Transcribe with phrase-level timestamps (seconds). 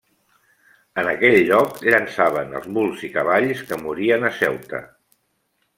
[1.01, 4.83] En aquell lloc llançaven els muls i cavalls que morien a Ceuta.